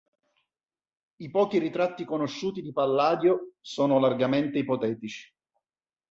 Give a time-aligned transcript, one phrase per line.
[1.17, 5.31] I pochi ritratti conosciuti di Palladio sono largamente ipotetici.